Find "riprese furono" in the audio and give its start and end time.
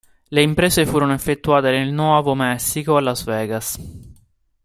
0.43-1.13